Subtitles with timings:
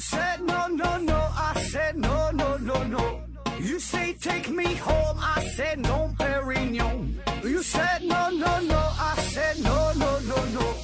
[0.00, 3.20] said no no no, I said no no no no.
[3.60, 7.20] You say take me home, I said no, Perignon.
[7.44, 10.74] You said no no no, I said no no no no,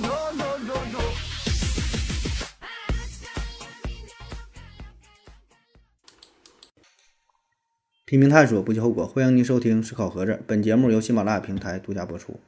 [0.00, 1.02] no no no no.
[8.06, 9.06] 批评探索，不计后果。
[9.06, 12.40] 欢迎您收听《思考盒子》，本节目由喜马拉雅平台独家播出。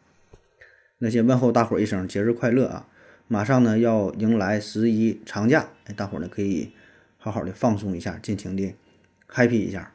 [0.96, 2.88] 那些问候大伙儿一声节日快乐啊！
[3.32, 6.72] 马上呢要迎来十一长假，哎，大伙儿呢可以
[7.16, 8.74] 好好的放松一下，尽情的
[9.32, 9.92] happy 一下。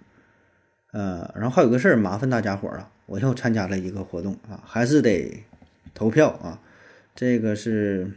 [0.93, 5.43] 呃，然后还有个事儿麻烦大家伙儿啊，我又参加了一个活动啊，还是得
[5.93, 6.61] 投票啊。
[7.13, 8.09] 这个是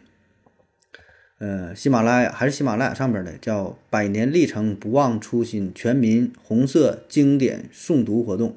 [1.39, 8.55] 呃喜马拉雅还是喜马拉雅上边的叫“百年历程不忘初心”全民红色经典诵读活动，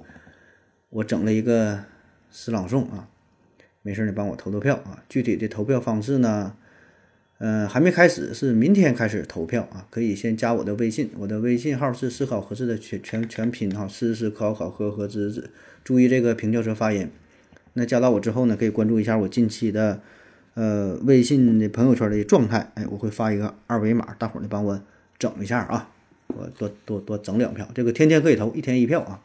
[0.92, 1.86] 我整了一个
[2.30, 3.08] 诗朗诵啊。
[3.84, 5.04] 没事儿，你帮我投投票啊！
[5.10, 6.56] 具体的投票方式呢？
[7.40, 9.88] 嗯，还没开始，是明天开始投票啊！
[9.90, 15.50] 可以先加我的微信，我的微信号是思考合适的全全全拼哈，思思考考和和知知，
[15.84, 17.10] 注意这个平翘舌发音。
[17.74, 20.00] 那加到我之后呢，可以关注一下我近期的
[20.54, 22.72] 呃微信的朋友圈的状态。
[22.76, 24.80] 哎，我会发一个二维码，大伙儿呢帮我
[25.18, 25.90] 整一下啊！
[26.28, 29.20] 我多多多整两票，这个天天可以投，一天一票啊！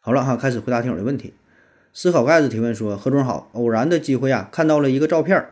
[0.00, 1.32] 好了哈，开始回答听友的问题。
[1.92, 5.46] 思考盖子提问说：“何总好，偶然的机会啊，看到了一个照片，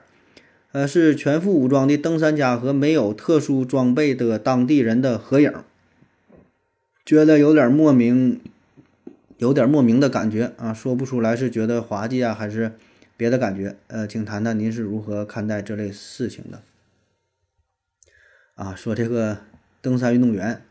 [0.72, 5.52] 呃，是全副武装的登山家和没有特殊装备的当地人的合影，
[7.04, 8.40] 觉得有点莫名，
[9.38, 12.72] 有点莫名的感觉啊，说不出来是觉得滑稽啊，还是
[13.16, 13.76] 别的感觉？
[13.88, 16.62] 呃，请谈谈您是如何看待这类事情的？
[18.54, 19.38] 啊，说这个
[19.80, 20.62] 登山运动员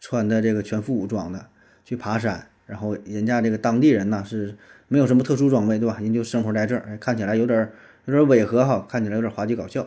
[0.00, 1.48] 穿的这个全副武装的
[1.84, 4.54] 去爬山，然后人家这个当地人呢是。”
[4.90, 5.98] 没有什么特殊装备，对吧？
[6.00, 7.72] 人就生活在这儿，看起来有点儿
[8.06, 9.86] 有点儿违和哈，看起来有点滑稽搞笑。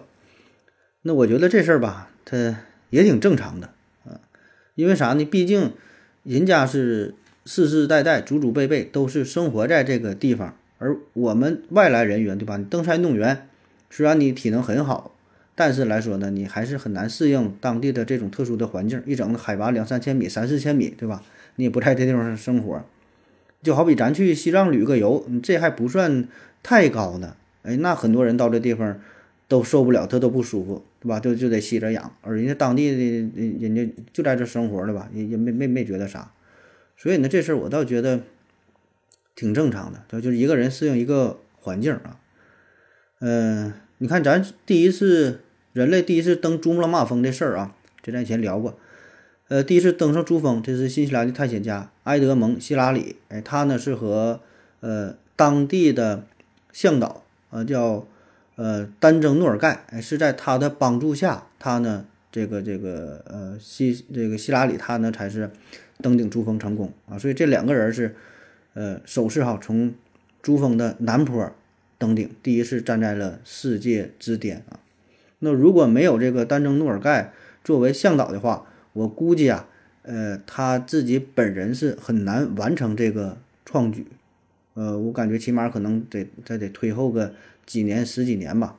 [1.01, 2.59] 那我觉得这事儿吧，它
[2.91, 3.71] 也挺正常的
[4.05, 4.21] 啊，
[4.75, 5.25] 因为啥呢？
[5.25, 5.73] 毕竟
[6.21, 7.15] 人家是
[7.47, 12.57] 世世代代、祖祖辈辈都是生活在这个地方，而我们外来人员，对吧？
[12.57, 13.47] 你登山运动员，
[13.89, 15.15] 虽然你体能很好，
[15.55, 21.23] 但是来说呢，你还是很难适应当地的这种特殊的环境，一整海拔两三千米、三四千米，对吧？
[21.55, 22.83] 你也不在这地方生活。
[23.63, 26.27] 就好比咱去西藏旅个游，你这还不算
[26.63, 27.35] 太高呢。
[27.63, 28.99] 哎，那很多人到这地方
[29.47, 31.19] 都受不了，他都不舒服，对吧？
[31.19, 36.31] 就就得吸着氧，而人家当地的人人家就在这生活了吧，也也没没没觉得啥。
[36.97, 38.21] 所以呢，这事儿我倒觉得
[39.35, 42.19] 挺正常的，就是一个人适应一个环境啊。
[43.19, 45.41] 嗯，你看咱第一次
[45.73, 48.79] 人类第一次登珠穆朗玛峰这事儿啊，这咱以前聊过。
[49.51, 53.17] 呃，第一次登上珠峰，这是新西兰的探险家埃德蒙·希拉里。
[53.27, 54.39] 哎，他呢是和
[54.79, 56.23] 呃当地的
[56.71, 58.07] 向导呃叫
[58.55, 65.51] 呃丹增诺尔盖，哎是在他的帮助下，他呢这个这个呃希这个希拉里他呢才是
[66.01, 67.19] 登顶珠峰成功啊。
[67.19, 68.15] 所以这两个人是
[68.73, 69.93] 呃首次哈从
[70.41, 71.51] 珠峰的南坡
[71.97, 74.79] 登顶，第一次站在了世界之巅啊。
[75.39, 77.33] 那如果没有这个丹增诺尔盖
[77.65, 79.67] 作为向导的话，我估计啊，
[80.01, 84.05] 呃，他自己本人是很难完成这个创举，
[84.73, 87.33] 呃，我感觉起码可能得再得推后个
[87.65, 88.77] 几年十几年吧。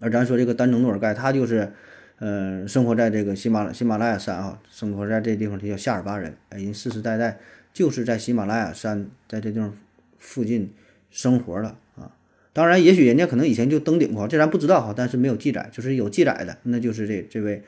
[0.00, 1.72] 而咱说这个丹增诺尔盖，他就是，
[2.20, 7.40] 呃，生活在这个喜马喜马拉雅山啊，生活在这地方，他叫夏尔巴人，哎，人世世代代
[7.72, 9.74] 就是在喜马拉雅山在这地方
[10.18, 10.72] 附近
[11.10, 12.12] 生活了啊。
[12.52, 17.64] 当然，也许人家可能以前就登顶过，这咱不知道哈，但是没有记载，就是有记载的，那就是这这位。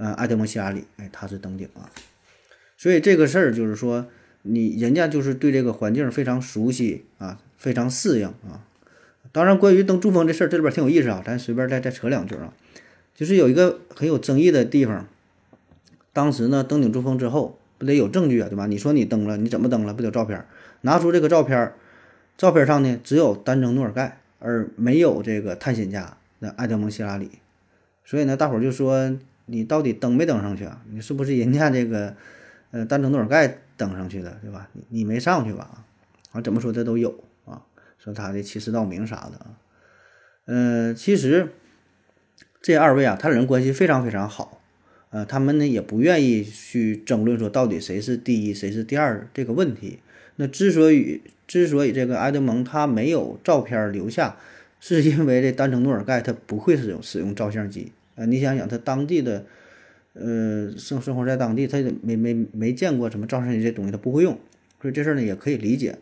[0.00, 1.90] 呃，埃德蒙·希拉里，哎，他是登顶啊，
[2.78, 4.06] 所以这个事儿就是说，
[4.40, 8.64] 你人家就是对这个环境非常熟悉啊，非常适应啊。
[9.30, 12.54] 当然，关于登珠峰这事儿，这里边挺有意思啊，咱随便再再扯两句啊。
[13.14, 15.06] 就是有一个很有争议的地方，
[16.14, 18.66] 当时呢，登顶珠峰之后，不得有证据啊，对吧？
[18.66, 19.92] 你说你登了，你怎么登了？
[19.92, 20.42] 不得有照片？
[20.80, 21.74] 拿出这个照片，
[22.38, 27.32] 照片上呢只有丹增诺尔盖，而没有这个探险家的埃德蒙·希拉里。
[28.02, 29.14] 所以呢，大伙儿就说。
[29.50, 30.80] 你到底登没登上去啊？
[30.90, 32.14] 你是不是人家这个，
[32.70, 34.68] 呃，丹增诺尔盖登上去的，对吧？
[34.72, 35.84] 你你没上去吧？
[36.30, 37.62] 啊，怎么说的都有啊，
[37.98, 39.58] 说他的欺世盗名啥的啊。
[40.44, 41.48] 呃，其实
[42.62, 44.62] 这二位啊，他人关系非常非常好，
[45.10, 49.98] 呃，他们呢也不愿意去争论说到底谁是第一谁是第二这个问题。
[50.36, 54.36] 那之所以之所以这个埃德蒙他没有照片留下，
[54.78, 57.92] 是因为这丹增诺尔盖他不会使用使用照相机。
[58.20, 59.46] 呃，你想想，他当地的，
[60.12, 64.38] 呃，生生活在当地，他也没没没见过什么照相机这东西，他不会用，
[64.82, 65.96] 所以这事儿呢也可以理解。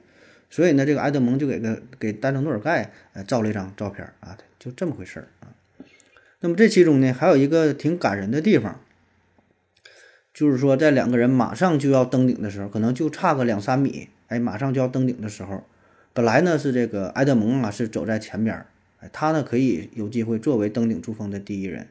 [0.50, 5.54] 所以呢，这个埃德蒙就给个给丹增诺尔盖呃照了一张照片啊，就这么回事儿啊。
[6.40, 8.80] 那么这其中呢，还有一个挺感人的地方，
[10.34, 15.62] 就是说在两个人马上就要登顶的时候，可能就差个两三米，哎，马上就要登顶的时候，
[16.12, 18.66] 本来呢是这个埃德蒙啊是走在前边儿，
[19.00, 21.86] 哎，他呢可以有机会作为登顶珠峰的第一人，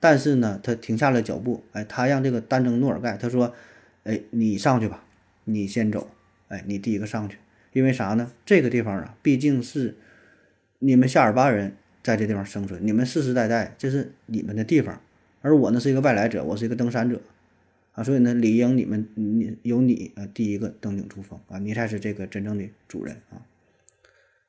[0.00, 3.54] 但是呢他停下了脚步，哎，他让这个丹增诺尔盖他说，
[4.02, 5.04] 哎，你上去吧，
[5.44, 6.10] 你先走，
[6.48, 7.36] 哎，你第一个上去，
[7.72, 8.32] 因为啥呢？
[8.44, 9.96] 这个地方啊，毕竟是
[10.80, 11.76] 你们夏尔巴人。
[12.02, 15.02] 在这地方生存，你们世世代代这是你们的地方，
[15.42, 17.20] 而我呢是一个外来者，我是一个登山者，
[17.92, 23.44] 啊，所以呢理应你们你由你呃第一个登顶珠峰啊，你才是这个真正的主人啊，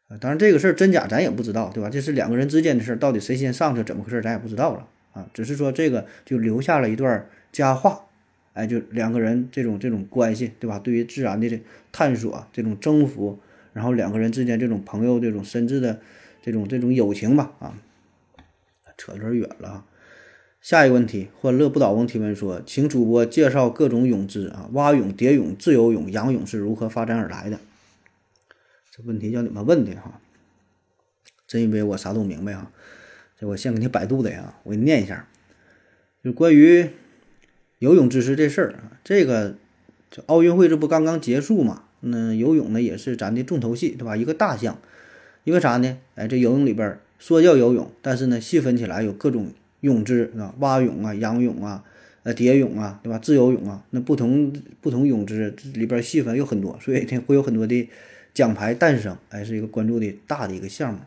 [0.07, 1.89] 啊，当然这个事儿真假咱也不知道，对吧？
[1.89, 8.05] 这是两个人之间的事儿，到底谁先上去怎么回事咱也不知道了啊，只是说这个就留下了一段佳话，
[8.53, 10.79] 哎，就两个人这种这种关系，对吧？
[10.79, 11.61] 对于自然的这
[11.91, 13.39] 探索，这种征服，
[13.73, 15.99] 然后两个人之间这种朋友这种深挚的。
[16.43, 17.77] 这种这种友情吧，啊，
[18.97, 19.85] 扯有点远了啊。
[20.59, 27.59] 下一个问题，欢乐不倒翁提问说，请主播介绍各种泳姿啊，蛙泳、蝶泳、自由泳、仰泳是如何发展而来的？
[28.91, 30.19] 这问题叫你们问的哈，
[31.45, 32.71] 真以为我啥都明白哈？
[33.47, 35.27] 我先给你百度的呀，我给你念一下，
[36.23, 36.89] 就关于
[37.79, 39.55] 游泳知识这事儿啊，这个
[40.09, 41.83] 这奥运会这不刚刚结束嘛？
[42.01, 44.15] 那游泳呢也是咱的重头戏，对吧？
[44.15, 44.79] 一个大项。
[45.43, 45.97] 因为啥呢？
[46.13, 51.83] 哎，这游泳里边说叫游泳，但是呢，细分起来有各种泳姿啊，蛙泳啊、仰泳啊、
[52.21, 53.17] 呃蝶泳啊，对吧？
[53.17, 57.89] 自由泳啊，那不同不同泳姿里边细分有很多，所以呢会有很多的
[58.35, 60.99] 奖牌诞生，哎，是一个关注的大的一个项目。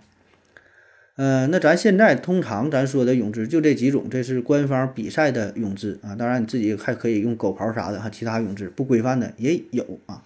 [1.17, 6.15] 嗯，那咱现在通常咱说的泳姿就这几种，这是官方比赛的泳姿啊。
[6.15, 10.23] 当然你自己还可以用狗刨啥的哈，其他泳姿不规范的也有啊。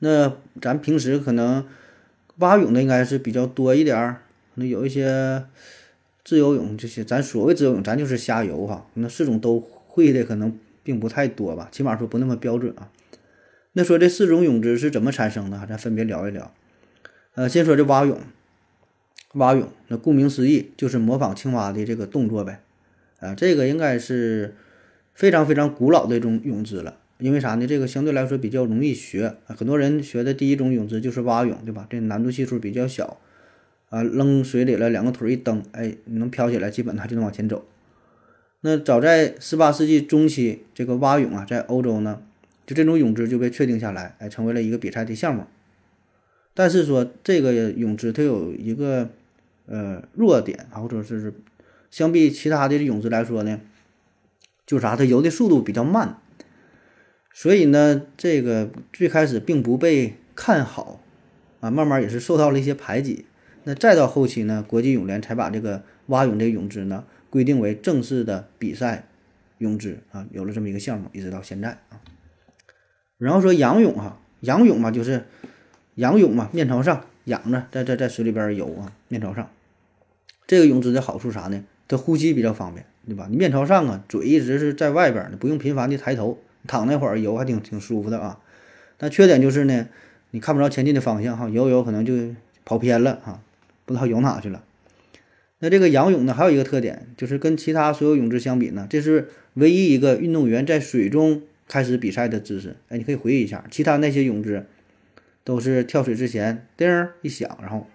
[0.00, 1.66] 那咱平时可能。
[2.40, 4.20] 蛙泳的应该是比较多一点儿，
[4.56, 5.46] 那有一些
[6.22, 8.86] 自由泳这些，咱所谓自由泳，咱就是瞎游哈。
[8.92, 12.90] 那四种都会的可能并不太多吧，起码说不那么标准啊。
[13.72, 15.66] 那说这四种泳姿是怎么产生的？
[15.66, 16.52] 咱分别聊一聊。
[17.36, 18.20] 呃，先说这蛙泳，
[19.34, 22.60] 蛙泳那顾名思义就是模仿青蛙的这个动作呗。
[23.20, 24.54] 啊，这个应该是
[25.14, 26.98] 非常非常古老的一种泳姿了。
[27.18, 27.66] 因为啥呢？
[27.66, 31.86] 这个相对来说比较容易学，很多人学的第一种泳姿就是蛙泳，对吧？
[31.88, 33.18] 这难度系数比较小，
[33.88, 37.64] 啊，扔水里了，两个腿一蹬，哎，你能飘起来，基本上就能往前走。
[38.60, 42.20] 那早在十八世纪中期，这个蛙泳啊，在欧洲呢，
[42.66, 45.44] 就这种泳姿就被确定下来，哎，成为了一个比赛的项目。
[46.56, 49.10] 但是说这个泳姿它有一个
[49.66, 51.34] 呃弱点啊，或者是
[51.90, 53.60] 相比其他的泳姿来说呢，
[54.66, 56.18] 就啥，它游的速度比较慢。
[57.34, 61.02] 所以呢，这个最开始并不被看好，
[61.60, 63.26] 啊，慢慢也是受到了一些排挤。
[63.64, 69.06] 那再到后期呢，国际泳联才把这个蛙泳这个泳姿呢规定为正式的比赛
[69.58, 72.00] 泳姿啊，有了这么一个项目，一直到现在啊。
[73.18, 75.26] 然后说仰泳哈，仰泳嘛就是
[75.96, 79.50] 仰泳嘛，面朝上仰着，在在在水里边游啊，面朝上。
[80.46, 81.62] 这个泳姿的好处啥呢？
[81.88, 83.26] 它呼吸比较方便，对吧？
[83.30, 86.38] 你面朝上啊，嘴一直是在外边，你不用频繁的抬头。
[86.68, 88.40] 躺那会儿游还挺挺舒服的啊，
[88.98, 89.86] 但缺点就是呢，
[90.32, 92.34] 你看不着前进的方向哈，游游可能就
[92.64, 93.40] 跑偏了哈，
[93.84, 94.64] 不知道游哪去了。
[95.60, 102.74] 那这个仰泳呢，还有一个特点，就是跟其他所有泳姿相比呢，这是唯一一个运动员在水中开始比赛的姿势。
[102.88, 104.66] 哎，你可以回忆一下，其他那些泳姿
[105.46, 107.86] 都是跳水之前叮一响，然后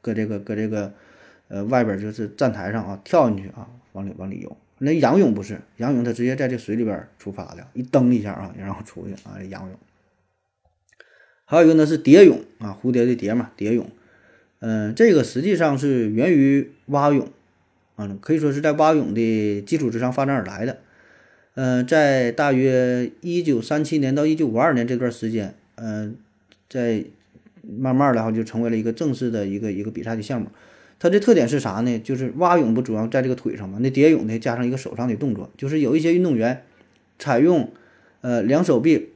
[0.00, 0.94] 搁这个搁这个
[1.48, 4.56] 呃外边就是站台上啊跳进去啊，往里往里游。
[4.78, 9.76] 那仰泳不是仰泳，它直接在这水里边出发的，一蹬一下啊，然后出去啊，仰泳。
[11.44, 13.90] 还有一个呢是蝶泳啊，蝴蝶的蝶嘛，蝶泳。
[14.60, 17.28] 嗯，这个实际上是源于蛙泳
[17.96, 20.78] 啊，可以说是在蛙泳的基础之上发展而来的。
[21.54, 26.14] 嗯，在大约一九三七年到一九五二年这段时间，嗯，
[26.70, 27.04] 在
[27.78, 30.46] 慢慢的哈就成为了一个正式的一个一个比赛的项目。
[30.98, 31.98] 它的特点是啥呢？
[31.98, 36.62] 就是蛙泳不主要在这个腿上嘛，那蝶泳呢加上一个手上的动作，就是有一些运动员
[37.18, 37.70] 采用
[38.20, 39.08] 呃两手臂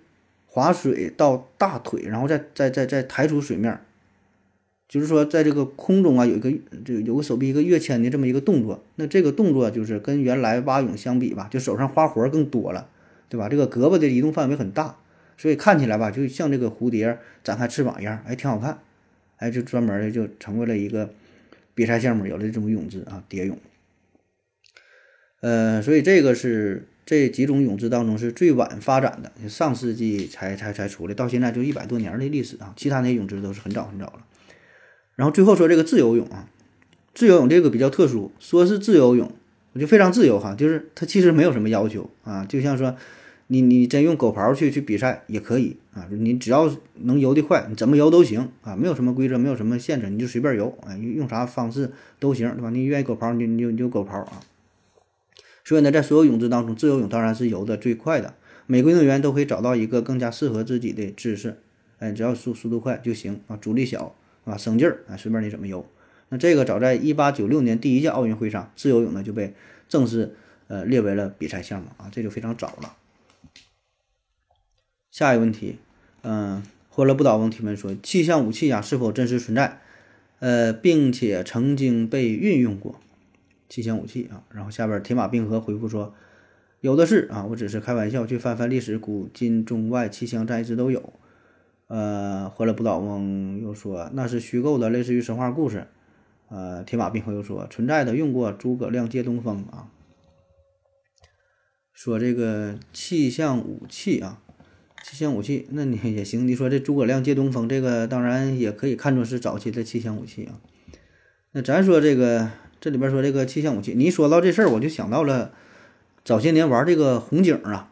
[0.46, 3.78] 划水到大腿，然后再再再再抬出水面，
[4.88, 6.50] 就是说在这个空中啊有一个
[6.84, 8.82] 这有个手臂一个跃迁的这么一个动作。
[8.96, 12.88] 那这个动作就是跟原来蛙泳相比吧，就手上花活更多了，
[13.28, 13.50] 对吧？
[13.50, 14.96] 这个胳膊的移动范围很大，
[15.36, 18.78] 所以看起来吧就像这个蝴蝶展开翅膀一样，哎，挺好看，
[19.36, 21.10] 哎，就专门的就成为了一个。
[21.76, 23.58] 比赛项目有了这种泳姿啊，蝶泳。
[25.40, 32.72] 呃，所以这个是这几种泳姿当中是最晚发展的，上世纪才才才出来，到现在就一百多年的历史啊。
[32.76, 34.24] 其他那些泳姿都是很早很早了。
[35.16, 36.48] 然后最后说这个自由泳啊，
[37.12, 39.32] 自由泳这个比较特殊，说是自由泳，
[39.72, 42.96] 我就非常自由哈，就是它其实没有什么要求啊，就像说
[43.54, 52.70] 你你真用狗刨去去比赛也可以啊，你只要能游得快，你怎么游都行啊，没有什么规则，没有什么限制，你就随便游啊，用用啥方式都行，对吧？
[52.70, 54.40] 你愿意狗刨，你你就你就狗刨啊。
[55.64, 58.34] 所以呢，在所有泳姿当中，自由泳当然是游的最快的。
[58.66, 61.58] 每个运动员都可以找到一个更加适合自己的姿势，
[62.00, 65.86] 哎，只要速速度快就行啊，阻力小啊，省劲儿啊，随便你怎么游。
[66.30, 69.54] 那这个早在一八九六年第一届奥运会上，自由泳呢就被
[69.88, 70.34] 正式
[70.66, 72.96] 呃列为了比赛项目啊，这就非常早了。
[75.14, 75.78] 下一个问题，
[76.22, 79.78] 嗯，欢乐不倒翁提问说，气象武器呀是否真实存在？
[80.40, 83.00] 呃，并且曾经被运用过？
[83.68, 86.12] 气象武器啊，然后下边铁马冰河回复说，
[86.80, 91.12] 有的是啊，我只是开玩笑，去翻翻历史，古今中外气象站一直都有。
[91.86, 95.86] 呃，欢乐不倒翁又说那是虚构的，类似于神话故事。
[96.48, 99.86] 呃，铁马冰河又说存在的，用过诸葛亮借东风啊。
[101.92, 104.42] 说这个气象武器啊，
[105.04, 106.48] 气象武器，那你也行。
[106.48, 110.58] 你说这诸葛亮借东风，这个当然也可以看作是早期的气象武器啊。
[111.52, 112.50] 那咱说这个。
[112.80, 115.54] 这里边说这个气象武器，你一说到这事儿，我就想到了
[116.22, 117.90] 早些年玩这个红警啊，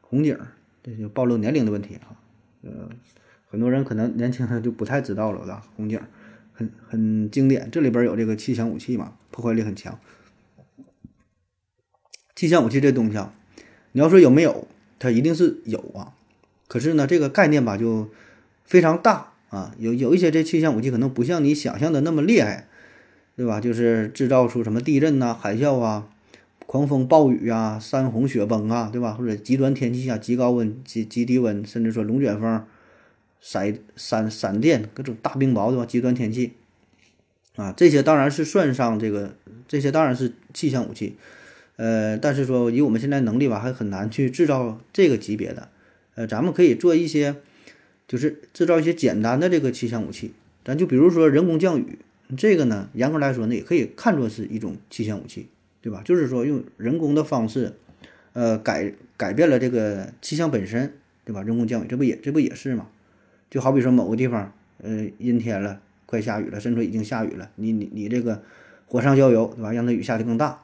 [0.00, 0.38] 红警，
[0.82, 2.16] 这就暴露年龄的问题啊。
[2.62, 2.88] 呃，
[3.50, 5.66] 很多人可能年轻人就不太知道了，吧？
[5.76, 6.00] 红警
[6.54, 10.00] 很很经典，这里边有这个气象武器嘛，破坏力很强。
[12.34, 13.34] 气象武器这东西啊，
[13.92, 14.66] 你要说有没有，
[14.98, 16.14] 它一定是有啊。
[16.72, 18.08] 可是呢，这个概念吧就
[18.64, 22.66] 非常大啊，有有一些这气象武器可能不像你想象的那么厉害。
[23.34, 23.60] 对吧？
[23.60, 26.06] 就是制造出什么地震呐、海啸啊、
[26.66, 29.12] 狂风暴雨啊、山洪雪崩啊，对吧？
[29.12, 32.64] 或者极端天气下极高温、极极低温，甚至说龙卷风、
[33.40, 35.86] 闪闪闪电、各种大冰雹，对吧？
[35.86, 36.52] 极端天气
[37.56, 39.34] 啊，这些当然是算上这个，
[39.66, 41.16] 这些当然是气象武器。
[41.76, 45.70] 呃，但是说以我们现在能力吧，还很难去制造这个级别的。
[46.14, 47.36] 呃，咱们可以做一些，
[48.06, 50.32] 就是制造一些简单的这个气象武器。
[50.64, 51.98] 咱就比如说人工降雨。
[52.34, 55.48] 这个呢，严格来说呢，也可以看作是一种气象武器，
[55.82, 56.00] 对吧？
[56.02, 57.74] 就是说用人工的方式，
[58.32, 60.94] 呃，改改变了这个气象本身，
[61.26, 61.42] 对吧？
[61.42, 62.88] 人工降雨，这不也这不也是吗？
[63.50, 68.42] 就好比说某个地方，呃，阴天了，快下雨了，甚至已经下雨了，你你你这个
[68.86, 69.70] 火上浇油，对吧？
[69.72, 70.60] 让它雨下的更大，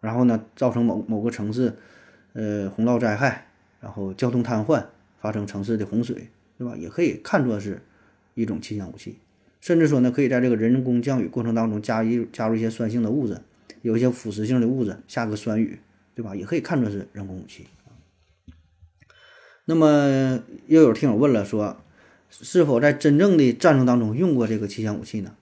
[0.00, 1.74] 然后呢，造成某某个城市，
[2.32, 3.48] 呃，洪涝灾害，
[3.80, 4.84] 然后交通瘫痪，
[5.20, 6.76] 发生城市的洪水，对吧？
[6.76, 7.82] 也可以看作是
[8.34, 9.18] 一种气象武器。
[9.60, 13.40] 甚至说呢，可以在这个人工降雨过程当中加一加入一些酸性的物质，
[13.82, 15.78] 有一些腐蚀性的物质，下个酸雨，
[16.14, 16.34] 对吧？
[16.36, 17.66] 也可以看作是人工武器。
[19.66, 21.76] 那么又有听友问了，说
[22.30, 25.34] 是否在真正的战争当中用过这个气象武器呢？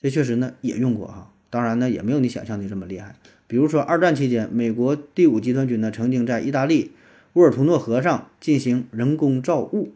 [0.00, 3.16] 这确实呢也用过哈，当然呢也没有你想象的这么厉害。
[3.46, 6.92] 比如说二战期间，美国第五集团军呢曾经在意大利
[7.34, 9.92] 沃尔图诺河上进行人工造雾，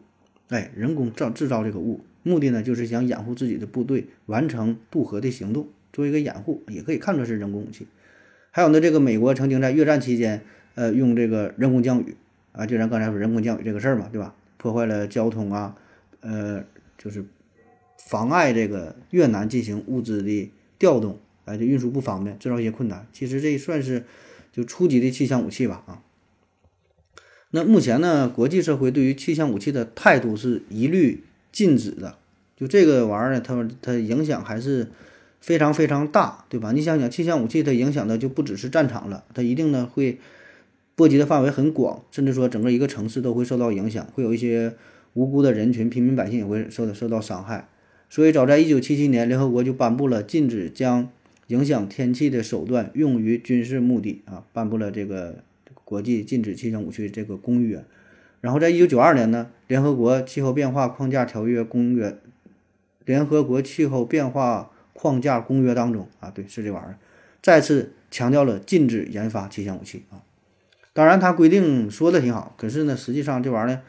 [0.49, 2.01] 哎，人工造制造这个雾。
[2.23, 7.85] 目的呢，就是想掩护自己的部队完成渡河的行动，做一个掩护，也可以看作是人工武器。
[8.51, 10.41] 还有呢，这个美国曾经在越战期间，
[10.75, 12.15] 呃，用这个人工降雨
[12.53, 14.33] 啊，就咱刚才说人工降雨这个事儿嘛，对吧？
[14.57, 15.75] 破坏了交通啊，
[16.21, 16.63] 呃，
[16.97, 17.23] 就是
[17.97, 23.05] 妨碍这个越南进行物资的调动，哎，就运输不方便，制造一些困难。
[23.11, 24.05] 其实这算是
[24.51, 26.01] 就初级的气象武器吧，啊。
[27.51, 31.23] 那目前呢，国际社会对于气象武器的态度是一律。
[31.55, 32.17] 禁止的，
[32.57, 34.89] 就这个玩意儿呢，它它影响还是
[35.39, 36.73] 非常非常大，对吧？
[36.73, 40.19] 你想想，气象武器它影响的就不只是战场了，它一定呢会
[40.95, 44.73] 波及的范围很广，甚至说整个一个城市都会受到影响，会有一些
[45.13, 47.69] 无辜的人群、平民百姓也会受到受到伤害。
[48.09, 51.07] 所以，早在一九七七年，联合国就颁布了禁止将
[51.47, 55.41] 影响天气的手段用于军事目的啊，颁布了这个
[55.85, 57.85] 国际禁止气象武器这个公约。
[58.41, 62.17] 然后，在一九九二年呢，联合国气候变化框架条约公约，
[63.05, 66.97] 联合国气候变化框架公约当中啊，对，是这玩意儿，
[67.41, 70.21] 再次强调了禁止研发气象武器啊。
[70.93, 73.81] 当然，它规定说的挺好，可是呢，实际上这玩意儿，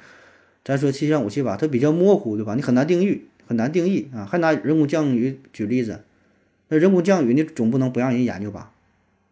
[0.64, 2.54] 咱说气象武器吧，它比较模糊，对吧？
[2.54, 4.24] 你很难定义，很难定义啊。
[4.24, 6.02] 还拿人工降雨举例子，
[6.68, 8.72] 那人工降雨你总不能不让人研究吧，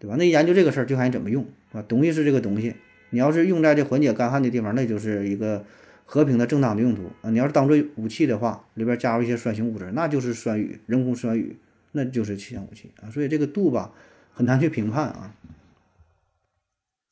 [0.04, 0.16] 对吧？
[0.16, 1.80] 那研究这个事儿就看你怎么用啊。
[1.80, 2.74] 东西是这个东西。
[3.08, 5.64] 你要是用在这缓解干旱的地方，那就是一个
[6.04, 7.30] 和平的正当的用途啊。
[7.30, 11.56] 你要是当做武器的话，里边加入一些酸性物质，那就是酸雨，人工酸雨，
[11.92, 13.08] 那就是气象武器啊。
[13.08, 13.94] 所以这个度吧，
[14.34, 15.34] 很难去评判啊。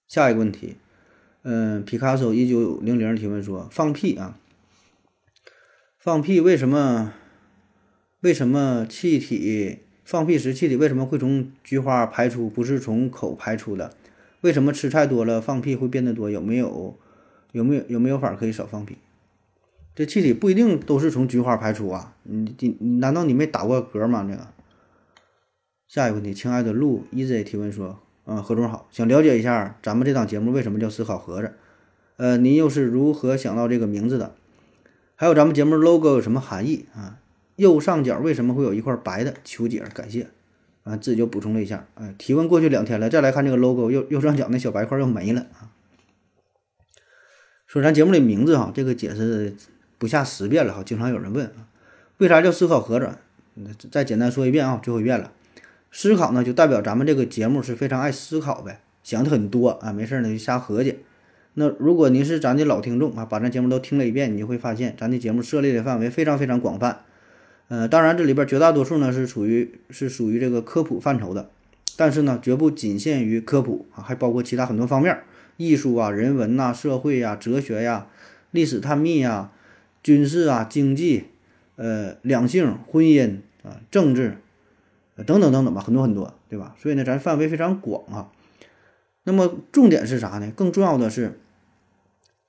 [0.06, 0.76] 下一个问题，
[1.44, 4.38] 嗯，皮卡丘一九零零提问说：放屁啊，
[5.96, 7.14] 放屁为什么？
[8.20, 9.78] 为什么气体？
[10.12, 13.94] 放屁时气体为什么会从菊花排出，不是从口排出的？
[14.42, 16.28] 为什么吃菜多了放屁会变得多？
[16.28, 16.98] 有没有
[17.52, 18.98] 有没有有没有法可以少放屁？
[19.94, 22.14] 这气体不一定都是从菊花排出啊！
[22.24, 24.22] 你你你难道你没打过嗝吗？
[24.30, 24.48] 这个。
[25.88, 31.54] 下一个问题，亲爱的陆 easy 提问说，嗯，何总好，想了解一下咱们这档节目为什么叫思考盒子？
[32.18, 34.34] 呃，您又是如何想到这个名字的？
[35.14, 37.16] 还有咱们节目 logo 有什么含义啊？
[37.62, 39.32] 右上角为什么会有一块白的？
[39.44, 40.26] 求解，感谢。
[40.82, 45.70] 啊，自己就补充了一下，哎，提问过去两天了，再来看这个 logo，右右上角那小白块又没了啊。
[47.68, 49.54] 说咱节目的名字哈，这个解释
[49.96, 51.70] 不下十遍了哈，经常有人问啊，
[52.18, 53.10] 为啥叫思考盒子？
[53.92, 55.30] 再简单说一遍啊，最后一遍了。
[55.92, 60.98] 思考呢，就代表咱们这个节目是非常爱思考呗，想的很多啊，没事呢就瞎合计。
[61.54, 67.04] 那如果您是咱的老听众啊，把咱节目都听了一遍，你就会发现咱的节目涉猎的范围非常非常广泛。
[67.72, 71.48] 呃，当然这里边绝大多数呢是属于是属于这个科普范畴的，
[71.96, 75.22] 但是呢绝不仅限于科普啊，还包括其他很多方面，
[75.56, 78.08] 艺术啊、人文呐、社会呀、哲学呀、
[78.50, 79.50] 历史探秘呀、
[80.02, 81.24] 军事啊、经济、
[81.76, 84.36] 呃两性、婚姻啊、政治。
[85.26, 86.74] 等等等等吧，很多很多，对吧？
[86.78, 88.30] 所以呢，咱范围非常广啊。
[89.24, 90.52] 那么重点是啥呢？
[90.54, 91.38] 更重要的是，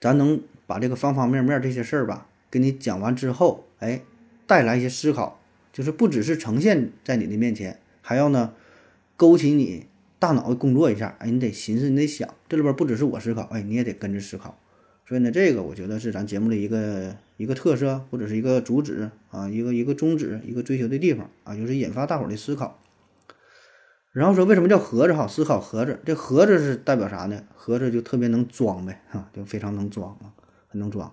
[0.02, 4.02] 咱能把这个方方面面这些事儿吧，给你讲完之后，哎，
[4.46, 5.40] 带来一些思考，
[5.72, 8.54] 就是不只是呈现在你的面前，还要呢
[9.16, 9.86] 勾起你
[10.20, 14.58] 大脑的工作一下，哎，你得寻思，你得想，这里边不只是我思考，哎，你也得跟着思考。
[15.06, 22.80] 所以呢，这个我觉得是咱节目的一个一个特色，或者是一个主旨啊，一个一个宗旨，一个追求的地方啊，就是引发大伙儿的思考。
[24.14, 25.28] 然后说为什么叫盒子哈？
[25.28, 27.44] 思考盒子，这盒子是代表啥呢？
[27.56, 30.32] 盒子就特别能装呗，哈，就非常能装啊，
[30.68, 31.12] 很能装。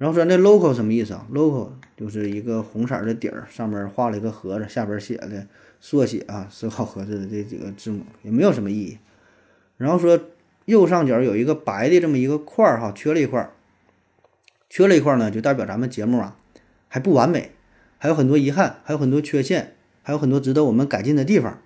[0.00, 5.46] 然后说那 logo 什么意思啊？logo 就是一个红色的底儿，上面画了一个盒子，下边写的
[5.78, 8.98] 缩写啊，思考盒子的这几个字母也没有什么意义。
[9.76, 10.18] 然后说。
[10.66, 13.50] 右上角有一个白的这么一个块儿哈，缺了一块儿，
[14.68, 16.36] 缺了一块儿呢，就代表咱们节目啊
[16.86, 17.50] 还不完美，
[17.98, 21.58] 还有很多遗憾，还有很多缺陷，还有很多值得我们改进的地方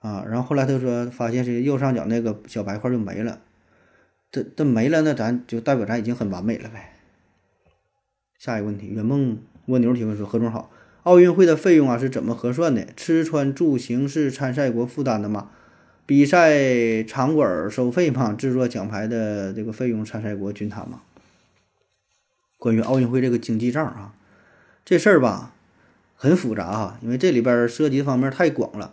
[0.00, 0.24] 啊。
[0.26, 3.38] 然后后来他说发现是右上角那个小白块就没了，
[4.32, 6.91] 这这没了，那咱就代表咱已经很完美了呗。
[8.44, 10.68] 下一个问题，圆梦蜗牛提问说：何总好，
[11.04, 12.84] 奥运会的费用啊是怎么核算的？
[12.96, 15.50] 吃穿住行是参赛国负担的吗？
[16.06, 18.32] 比赛场馆收费吗？
[18.32, 21.02] 制作奖牌的这个费用参赛国均摊吗？
[22.58, 24.12] 关于奥运会这个经济账啊，
[24.84, 25.54] 这事儿吧
[26.16, 28.92] 很复杂哈，因为这里边涉及的方面太广了。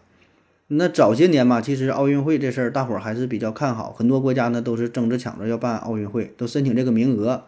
[0.67, 7.45] 那早些年吧，其实奥运会这事儿大伙儿还是比较看好，很多国家呢都是争着抢着要办奥运会，都申请这个名额。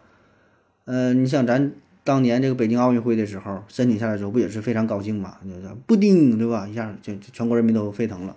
[0.86, 1.70] 嗯，你像咱
[2.04, 5.38] 当年这个北京奥运会的时候，申请下来之后不也是非常高兴嘛？
[5.86, 6.66] 不丁对吧？
[6.66, 8.36] 一下就全国人民都沸腾了。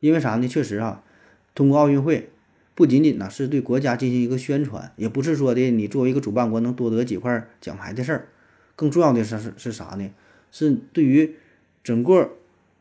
[0.00, 0.48] 因为啥呢？
[0.48, 1.02] 确实啊，
[1.54, 2.30] 通过奥运会，
[2.74, 8.28] 不仅仅呢是对国家进行一个宣传，也不是说的你作为一个主办国能多得几块奖牌的事儿。
[8.76, 10.10] 更重要的是是是啥呢？
[10.50, 11.36] 是对于
[11.82, 12.32] 整个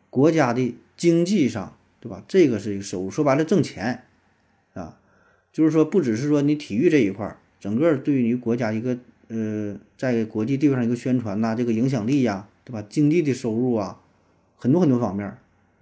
[0.09, 2.23] 国家的经济上，对吧？
[2.27, 4.03] 这个是一个收入，说白了挣钱
[4.73, 4.97] 啊。
[5.51, 12.85] 就是说，不只是说你体育这一块儿，整个对于国家一个呃，在国际地位上一个宣传呐，这个影响力呀，对吧？
[12.89, 14.01] 经济的收入啊，
[14.57, 15.37] 很多很多方面，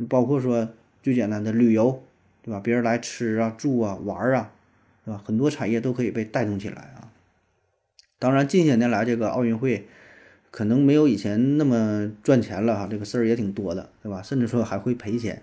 [0.10, 0.70] 包括说。
[1.04, 2.04] 最简单的旅游，
[2.44, 2.60] 对吧？
[2.60, 4.52] 别人来吃啊、住啊、玩啊，
[5.04, 5.20] 对吧？
[5.26, 7.10] 很多产业都可以被带动起来啊。
[8.20, 9.88] 当然，近些年来这个奥运会
[10.52, 14.22] 可能没有以前那么赚钱了哈，这个事儿也挺多的，对吧？
[14.22, 15.42] 甚至说还会赔钱。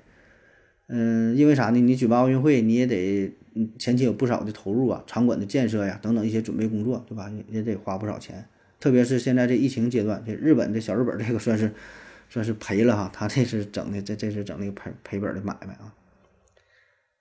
[0.86, 1.80] 嗯，因为啥呢？
[1.80, 7.30] 你举办奥运会，你也得嗯前期有不少的投入啊，场馆的建设呀，等等一些准备工作，对吧？
[7.30, 8.46] 也也得花不少钱。
[8.80, 11.74] 特别是现在这疫情阶段，这日本这小日本这个算是。
[12.30, 15.94] 算是赔了哈，他这是整的，这这是整那个赔赔本的买卖啊。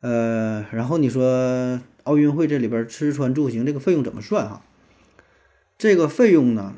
[0.01, 4.65] 呃，然后你说奥运会这里边吃穿住行这个费用怎么算哈？
[5.77, 6.75] 这个费用呢，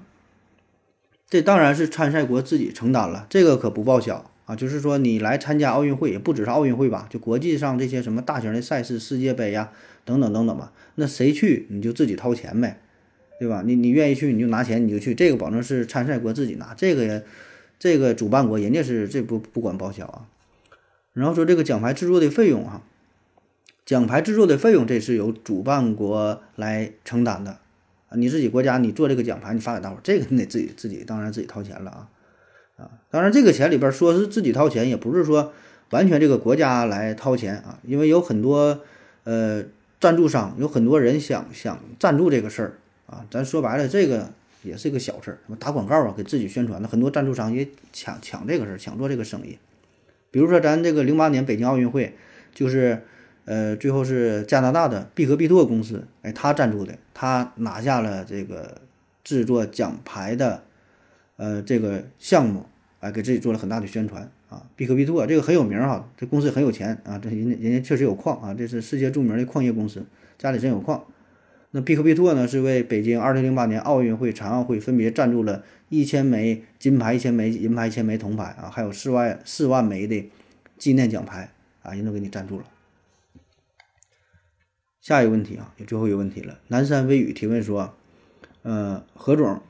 [1.27, 4.55] 这当然是参赛国自己承担了，这个可不报销啊。
[4.55, 9.71] 就是说你来参加奥运会，也不只是奥运会吧，就国际上这些什么大型的赛事，世界杯呀
[10.03, 12.81] 等等等等吧，那谁去你就自己掏钱呗，
[13.39, 13.63] 对吧？
[13.65, 17.23] 你你愿意去你就拿钱你就去，这个保证是参赛国自己拿，这个也。
[17.81, 20.27] 这个主办国人家是这不不管报销啊，
[21.13, 22.83] 然后说这个奖牌制作的费用哈，
[23.85, 27.51] 奖牌制作的费用这是由主办国来承担的
[28.09, 32.09] 啊，你自己国家你做这个奖牌你发给大伙儿，这个你得自己自己当然自己掏钱了啊
[32.79, 35.51] 啊，当然这个钱里边说是自己掏钱，也不是说
[35.89, 38.79] 完全这个国家来掏钱啊，因为有很多
[39.25, 39.63] 呃
[39.99, 42.73] 赞助商，有很多人想想赞助这个事儿
[43.05, 44.29] 啊，咱说白了这个
[44.63, 45.37] 也是一个小事儿。
[45.59, 49.57] 打广告啊，给自己宣传的，很多赞助商也抢抢这个事儿，抢做这个生意。
[50.31, 52.15] 比如说咱这个零八年北京奥运会，
[52.53, 53.01] 就是
[53.45, 58.75] 呃最后是加拿大的必和必拓公司，哎，他赞助的，他拿下了这个
[59.23, 60.63] 制作奖牌的
[61.39, 62.65] 呃这个项目，
[62.99, 64.67] 哎，给自己做了很大的宣传啊。
[64.75, 70.05] 必克必拓这个很有名哈，这公司很有钱啊，这人家人家确实有矿啊，这是世界著名的矿业公司，
[70.37, 71.05] 家里真有矿。
[71.71, 80.29] 那必克必拓呢，是为北京二零零八年奥运会、残奥会分别赞助了一千枚金牌、一千枚银牌、一千枚铜牌啊，还有四万四万枚的
[80.77, 81.51] 纪念奖牌
[81.83, 82.65] 啊，人都给你赞助了。
[84.99, 86.59] 下一个问题啊，也最后一个问题了。
[86.67, 87.95] 南山微雨提问说
[88.63, 89.61] ：“呃，何总，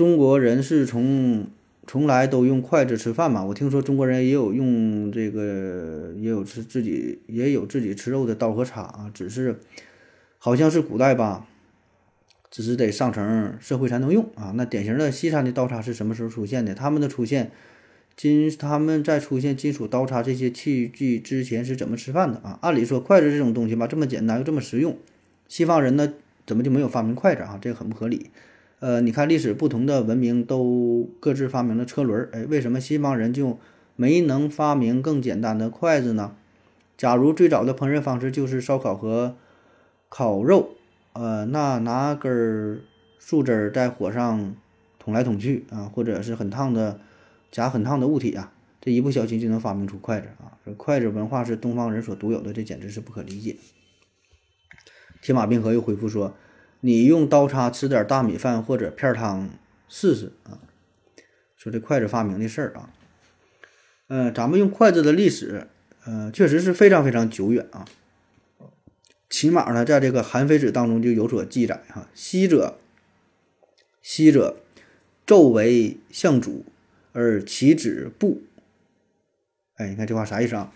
[0.00, 1.46] 中国人是从
[1.86, 3.44] 从来都用筷子吃饭嘛？
[3.44, 9.60] 我听说中国人也有用这个，也有吃自己也有自己吃肉的刀和叉啊，只是。”
[10.40, 11.46] 好像是古代吧，
[12.50, 14.54] 只是得上层社会才能用啊。
[14.56, 16.74] 那典型的西餐的刀叉是什么时候出现的？
[16.74, 17.50] 他们的出现，
[18.16, 22.58] 金他们在出现金属刀叉这些器具之前是怎么吃饭的啊？
[22.62, 24.96] 按理说筷子这种东西吧，这么简单又这么实用，
[25.46, 26.14] 西方人呢
[26.46, 27.58] 怎么就没有发明筷子啊？
[27.60, 28.30] 这个很不合理。
[28.80, 33.58] 呃，你看历史不同的文明都各自发明了车轮，哎，为什么西方人就
[33.94, 36.34] 没能发明更简单的筷子呢？
[36.96, 39.36] 假如最早的烹饪方式就是烧烤和
[40.08, 40.70] 烤肉，
[41.12, 42.82] 呃，那拿根
[43.18, 44.56] 树枝在火上
[44.98, 47.00] 捅来捅去啊，或者是很烫的
[47.50, 50.56] 夹很烫的物体啊，这一不小心就能发明出筷子啊！
[50.64, 53.56] 这筷子文化是东方人所独有的，这简直是不可理解。
[55.20, 56.34] 铁马冰河又回复说
[56.80, 59.50] ：“你用刀叉吃点大米饭或者片汤
[59.88, 60.58] 试试啊。”
[61.56, 62.90] 说这筷子发明的事儿啊，
[64.08, 65.66] 嗯，咱们用筷子的历史，
[66.06, 67.84] 呃，确实是非常非常久远啊。
[69.28, 72.08] 起码呢，在这个《韩非子》当中就有所记载哈。
[72.14, 72.78] 昔者，
[74.00, 74.56] 昔者，
[75.26, 76.64] 纣为相主，
[77.12, 78.40] 而其子不。
[79.76, 80.72] 哎，你看这话啥意思啊？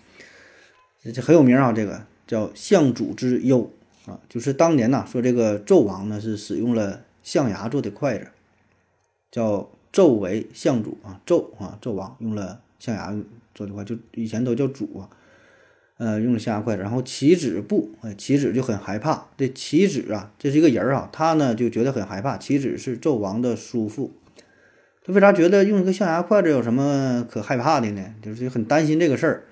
[1.14, 3.73] 这很有名啊，这个叫相主之忧
[4.07, 8.29] 啊，就是当年呐，说这个纣王呢是使用了象牙做的筷子，
[9.31, 13.14] 叫纣为相主啊，纣啊，纣王用了象牙
[13.55, 15.09] 做的筷，就以前都叫主啊。
[15.97, 19.29] 呃，用了象牙筷子，然后齐子不，哎，齐子就很害怕。
[19.38, 22.37] 这齐子啊，这是一个人儿啊，他呢就觉得很害怕。
[22.37, 24.12] 齐子是纣王的叔父，
[25.05, 28.12] 他为啥觉得用一个象牙筷子有什么可害怕的呢？
[28.21, 29.45] 就是很担心这个事儿，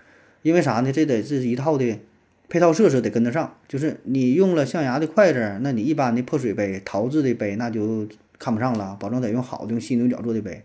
[0.42, 0.90] 因为啥呢？
[0.92, 2.00] 这得这是一套的
[2.52, 3.56] 配套设施得跟得上。
[3.66, 8.06] 就是你用了象牙的筷子，那你一般的破水杯、陶制的杯那就
[8.38, 10.62] 看不上了，保证得用好的，用犀牛角做的杯。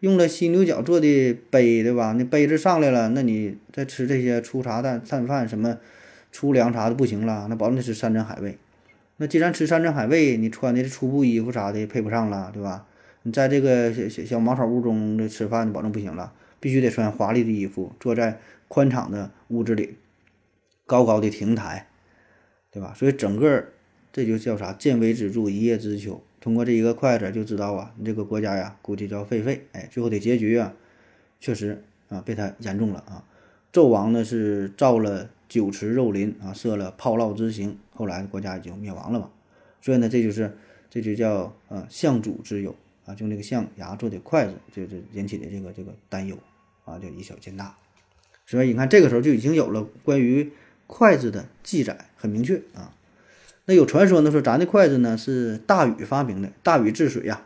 [0.00, 2.12] 用了犀牛角做的杯，对吧？
[2.18, 5.78] 那杯子上来了，那你再吃这些粗茶淡淡饭什么
[6.32, 8.58] 粗粮啥的不行了，那保证得吃山珍海味。
[9.18, 12.84] 那既然吃山珍海味，你穿的是粗布衣服啥的配不上了，对吧？
[13.22, 19.94] 你在这个小小茅草屋中的吃饭，保证不行了，必须得穿华丽的衣服，坐在宽敞的屋子里，
[20.92, 21.88] 高高的亭台，
[22.70, 22.92] 对吧？
[22.94, 23.64] 所以整个
[24.12, 24.74] 这就叫啥？
[24.74, 26.22] 见微知著，一叶知秋。
[26.38, 29.66] 通过这一个筷子就知道啊，你这个国家呀，估计叫废废。
[29.72, 30.74] 哎，最后的结局啊，
[31.40, 33.24] 确实啊，被他言中了啊。
[33.72, 39.30] 纣王呢是造了酒池肉林啊，设了炮烙之刑，后来国家已经灭亡了嘛。
[39.80, 40.54] 所以呢，这就是
[40.90, 42.76] 这就叫呃象主之忧
[43.06, 46.36] 啊，用这个象牙做的筷子，就是引起的这个这个担忧
[46.84, 47.74] 啊，就以小见大。
[48.44, 50.52] 所以你看，这个时候就已经有了关于
[50.92, 52.92] 筷子的记载，很明确啊。
[53.64, 57.40] 那有传说呢，说咱的筷子呢是大禹发明的，大禹治水呀，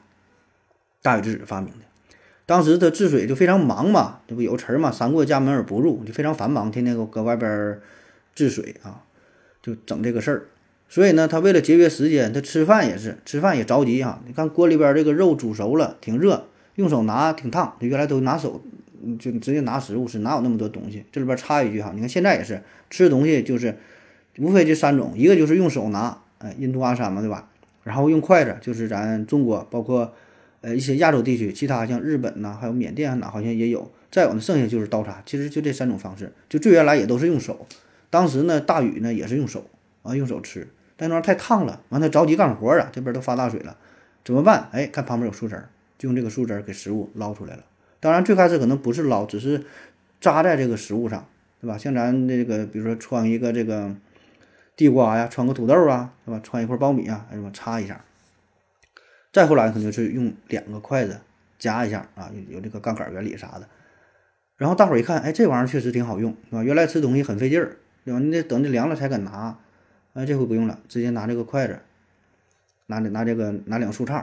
[1.00, 1.85] 大禹治水发明的。
[2.44, 7.80] 当时他治水就非常忙嘛，这不有词儿嘛，“三过家门而不入”，就非常繁忙，天天搁搁外边
[8.35, 9.04] 治水啊，
[9.62, 10.46] 就整这个事儿。
[10.88, 14.20] 所以呢，他为了节约时间，他吃饭也是吃饭也着急哈。
[14.26, 17.76] 你看锅里边这个肉煮熟了，挺热，用手拿挺烫。
[17.78, 18.61] 原来都拿手
[19.18, 21.04] 就直接拿食物吃，哪有那么多东西？
[21.11, 23.76] 这里边插一句哈，你看现在也是吃东西就是。
[24.38, 27.48] 无非就三种，一个就是用手拿，哎，印度阿三嘛，对吧？
[27.85, 30.12] 然后用筷子，就是咱中国，包括
[30.61, 33.90] 呃一些亚洲地区，其他像日本呐，还有缅甸哪好像也有。
[34.11, 36.30] 再有呢，剩下就是刀叉，其实就这三种方式。
[36.50, 37.66] 就最原来也都是用手。
[38.11, 39.64] 当时呢，大禹呢也是用手
[40.02, 43.78] 啊，用手吃，但那玩意儿太烫了，完他着急干活啊，这边都发大水了，
[44.22, 44.68] 怎么办？
[44.72, 45.64] 哎，看旁边有树枝，
[45.96, 47.64] 就用这个树枝给食物捞出来了。
[48.07, 49.64] 当然最开始可能不是捞，只是
[50.21, 51.27] 扎在这个食物上，
[51.61, 51.77] 对吧？
[51.77, 53.97] 像咱这个，比如说穿一个这个。
[54.77, 56.38] 地瓜呀，穿个土豆啊，是吧？
[56.45, 58.05] 穿一块苞米啊，什么插一下。
[59.33, 61.19] 再后来可能是用两个筷子
[61.59, 63.66] 夹一下啊，有有这个杠杆原理啥的。
[64.59, 66.62] 然后大伙一看，哎，这玩意儿确实挺好用，是吧？
[66.62, 68.21] 原来吃东西很费劲儿，对吧？
[68.21, 69.59] 你得等你凉了才敢拿。
[70.12, 71.81] 哎，这回不用了，直接拿这个筷子，
[72.88, 74.23] 拿拿这个拿两树杈，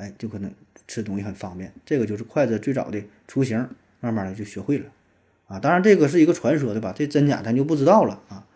[0.00, 0.50] 哎，就可能
[0.88, 1.70] 吃东西很方便。
[1.84, 3.68] 这个就是筷子最早的雏形，
[4.00, 4.86] 慢慢的就学会了
[5.46, 5.58] 啊。
[5.58, 6.94] 当然这个是一个传说，对吧？
[6.96, 8.46] 这真假咱就不知道了啊。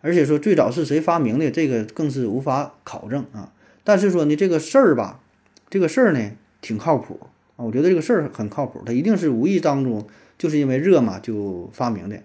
[0.00, 3.52] 而且说最早是谁发明的，这个更是无法考证啊。
[3.84, 5.20] 但是说呢，这个事儿吧，
[5.68, 7.20] 这个事儿呢挺靠谱
[7.56, 7.64] 啊。
[7.64, 10.06] 我觉得这个事儿很靠谱，它一定是无意当中
[10.38, 12.20] 就是因为热嘛就发明的。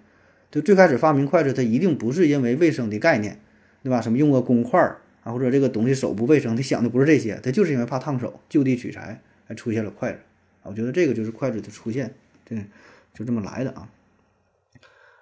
[0.49, 3.39] 就最开始发明筷子，它一定不是因为卫生的概念，
[3.83, 4.01] 对吧？
[4.01, 10.19] 什么用个公筷儿啊，或者这个东西手不卫生，他想的不是这些，他就是因为怕烫手，就地取材，还出现了筷子
[10.63, 10.65] 啊。
[10.65, 12.13] 我觉得这个就是筷子的出现，
[12.45, 12.65] 对，
[13.13, 13.89] 就这么来的啊。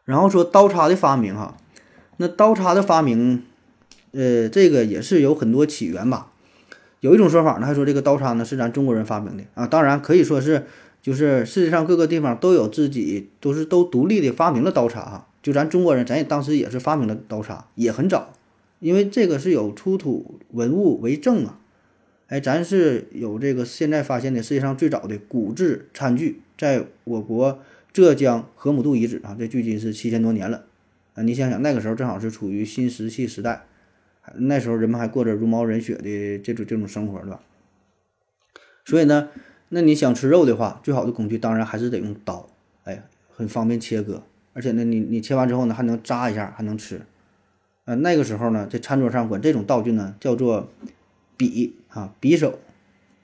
[0.06, 1.58] 然后说刀叉的发明哈，
[2.18, 3.44] 那刀叉的发明，
[4.12, 6.32] 呃，这个也是有很多起源吧。
[7.00, 10.66] 有一种说法呢，还说这个刀叉呢是咱中国人发明的啊，当然可以说是。
[11.02, 15.30] 就是世界上各个地方都有自己，都是都独立的发明了刀叉哈。
[15.42, 18.34] 就咱中国人，咱也当时也是发明了刀叉，也很早，
[18.80, 21.60] 因为这个是有出土文物为证啊。
[22.28, 27.60] 哎，咱是有这个现在发现的世界上最早的骨制餐具，在我国
[27.92, 30.65] 浙江河姆渡遗址啊，这距今是七千多年了
[31.15, 31.24] 啊。
[31.24, 33.65] 你想想，那个时候正好是处于新石器时代，
[34.36, 37.39] 那时候人们还过着茹毛饮血的这种这种生活，对吧？
[38.86, 39.30] 所以呢。
[39.72, 42.50] 那你想吃肉的话，最好的工具当然还是得用刀，
[42.86, 47.00] 哎，很方便切割，而且呢，你你切完之后呢，还能扎一下，还能吃。
[47.89, 50.71] 呃，那个时候呢，在餐桌上管这种道具呢叫做
[51.39, 52.60] 匕啊，匕首，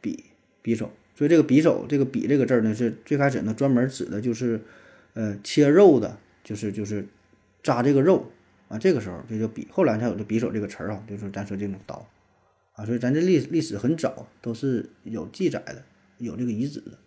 [0.02, 0.18] 匕
[0.64, 0.90] 匕首。
[1.14, 4.60] 所以这个匕首，这个匕这个字呢，是最开始呢专门指的就是
[5.14, 7.08] 呃切肉的，就是就是
[7.62, 8.32] 扎这个肉
[8.68, 8.80] 啊。
[8.80, 12.04] 这个时候就叫匕，后来才有这匕首这个词儿啊，就是咱说这种刀
[12.74, 12.84] 啊。
[12.88, 15.84] 所以咱这历历史很早，都是有记载的。
[16.18, 16.98] 有这个遗址的，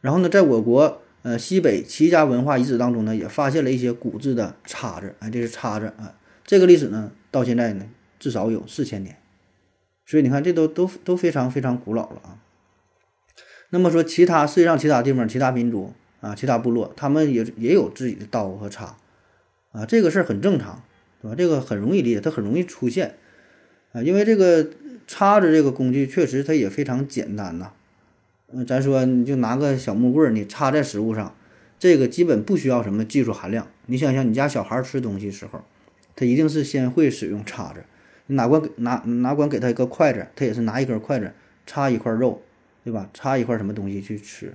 [0.00, 6.18] 然后呢，在我国呃西北齐家文化遗址当中呢，也发现了一些骨质的叉子，哎，这是叉子啊，
[6.52, 7.86] 这个历史呢，到现在呢
[8.18, 9.16] 至少有四千年，
[10.04, 12.36] 所以你看这都都都非常非常古老了啊。
[13.70, 18.98] 那么说，其他世界上其他地方、其他民族啊、其他部落，他们也也有自己的刀和叉
[19.70, 20.82] 啊，这个事儿很正常，
[21.22, 21.34] 对吧？
[21.34, 23.14] 这个很容易理解，它很容易出现
[23.92, 24.68] 啊，因为这个
[25.06, 27.72] 叉子这个工具确实它也非常简单呐。
[28.52, 31.34] 嗯，咱说你就拿个小木棍儿，你插在食物上，
[31.78, 33.66] 这个基本不需要什么技术含量。
[33.86, 35.64] 你想想，你家小孩吃东西时候，
[36.22, 37.82] 他一定是先会使用叉子。
[38.28, 41.32] 哪管拿哪管给他一个筷子，他也是拿一根筷子
[41.66, 42.40] 插一块肉，
[42.84, 43.10] 对吧？
[43.12, 44.54] 插一块什么东西去吃。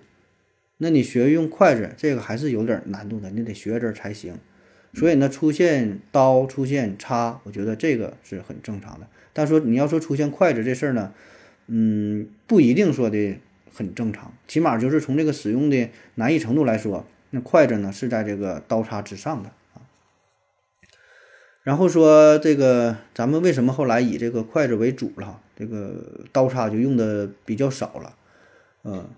[0.77, 4.35] 那你学用筷子，这个还是有点难度的，你得学着才行。
[4.93, 9.07] 所以呢，出现刀、出现叉，我觉得这个是很正常的。
[9.33, 11.11] 但说你要说出现筷子这事儿呢，
[11.67, 13.37] 嗯，不一定说的。
[13.73, 19.51] 很正常，起码就是从这个使用的难易程度来说，那筷子呢是在这个刀叉之上的。
[21.67, 26.01] 然后说这个咱们为什么后来以这个筷子为主了，这个
[26.31, 28.15] 刀叉就用的比较少了，
[28.85, 29.09] 嗯，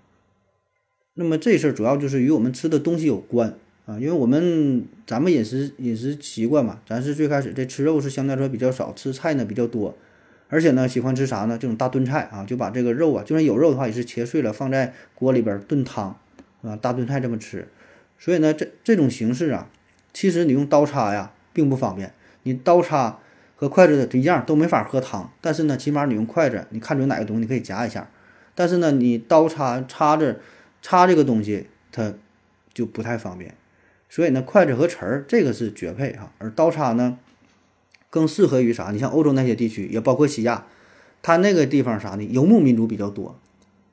[1.14, 3.54] 那么这事儿主要就是与我们吃的东西有关
[3.86, 9.96] 啊，因为我们咱们饮食饮食习惯嘛，咱是最开始这吃肉是相对来说比较少，吃菜呢比较多。
[10.48, 11.56] 而且呢，喜欢吃啥呢？
[11.56, 16.18] 这种大炖菜啊，就把这个肉啊，就算有肉的话，也是切碎了放在锅里边炖汤，
[16.62, 17.68] 啊，大炖菜这么吃。
[18.18, 19.70] 所以呢，这这种形式啊，
[20.12, 22.12] 其实你用刀叉呀，并不方便。
[22.50, 23.18] 你刀叉
[23.54, 25.30] 和筷子一样，都没法喝汤。
[25.40, 28.08] 但是呢，起码你用筷子，你看准哪个东西，你可以夹一下。
[28.54, 30.40] 但是呢，你刀叉叉着
[30.82, 32.12] 叉这个东西，它
[32.74, 33.54] 就不太方便。
[34.08, 37.18] 所以呢，筷子和匙儿这个是绝配哈，而刀叉呢？
[38.10, 38.90] 更适合于啥？
[38.90, 40.66] 你像欧洲那些地区，也包括西亚，
[41.22, 42.24] 它那个地方啥呢？
[42.24, 43.38] 游牧民族比较多。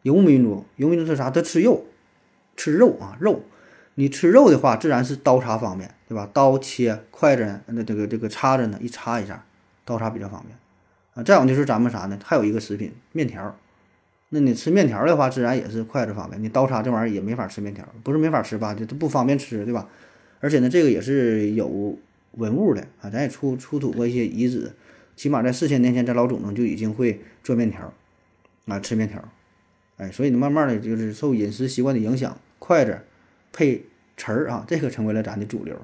[0.02, 1.30] 游牧民族，游牧民族是啥？
[1.30, 1.86] 他吃肉，
[2.56, 3.44] 吃肉啊，肉。
[4.00, 6.30] 你吃肉的话，自然是刀叉方便，对吧？
[6.32, 9.44] 刀切，筷子那这个这个叉子呢，一插一下，
[9.84, 10.58] 刀叉比较方便
[11.16, 11.24] 啊。
[11.24, 12.18] 再有就是咱们啥呢？
[12.24, 13.58] 还有一个食品，面条。
[14.30, 16.42] 那你吃面条的话，自然也是筷子方便。
[16.42, 18.74] 你刀叉这玩意儿也没法吃面条，不是没法吃吧？
[18.74, 19.88] 就不方便吃，对吧？
[20.40, 21.98] 而且呢，这个也是有。
[22.34, 24.72] 文物的啊，咱也出出土过一些遗址，
[25.16, 27.92] 起码在四千年前，咱老祖宗就已经会做面条，
[28.68, 29.28] 啊，吃面条，
[29.98, 33.02] 哎，所以呢，慢慢的就是受饮食习惯的影响，筷子
[33.58, 33.84] 配
[34.16, 35.76] 词儿啊，这个成为了咱的主流。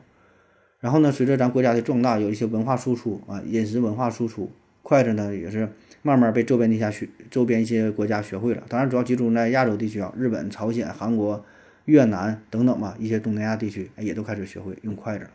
[0.79, 4.51] 然后呢，随着咱国家的壮大，有一些文化输出啊，饮食文化输出，
[4.83, 5.67] 筷子呢也是
[6.03, 8.63] 慢慢被周边的一些学周边一些国家学会了。
[8.69, 11.43] 当然，主要集中在亚洲地区啊，日本、朝鲜、韩国、
[11.86, 15.31] 越南等等吧，一些东南亚地区也都开始学会用筷子了。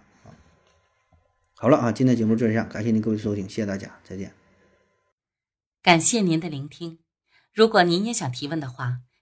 [1.56, 4.30] 好了啊，今天节目就这样，感谢您各位收听，谢谢大家，再见。
[5.82, 7.00] 感谢您的聆听。
[7.52, 8.98] 如果您也想提问的话，